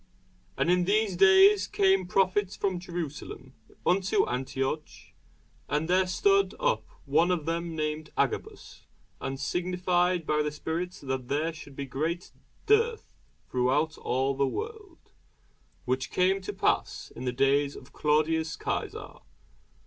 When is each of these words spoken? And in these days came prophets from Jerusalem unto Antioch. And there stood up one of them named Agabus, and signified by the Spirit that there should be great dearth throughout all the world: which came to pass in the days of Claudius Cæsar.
And 0.57 0.71
in 0.71 0.85
these 0.85 1.15
days 1.15 1.67
came 1.67 2.07
prophets 2.07 2.55
from 2.55 2.79
Jerusalem 2.79 3.53
unto 3.85 4.25
Antioch. 4.27 4.89
And 5.69 5.87
there 5.87 6.07
stood 6.07 6.55
up 6.59 6.87
one 7.05 7.29
of 7.29 7.45
them 7.45 7.75
named 7.75 8.09
Agabus, 8.17 8.87
and 9.19 9.39
signified 9.39 10.25
by 10.25 10.41
the 10.41 10.49
Spirit 10.51 10.93
that 11.03 11.27
there 11.27 11.53
should 11.53 11.75
be 11.75 11.85
great 11.85 12.31
dearth 12.65 13.13
throughout 13.47 13.95
all 13.99 14.33
the 14.33 14.47
world: 14.47 15.11
which 15.85 16.09
came 16.09 16.41
to 16.41 16.51
pass 16.51 17.11
in 17.15 17.25
the 17.25 17.31
days 17.31 17.75
of 17.75 17.93
Claudius 17.93 18.57
Cæsar. 18.57 19.21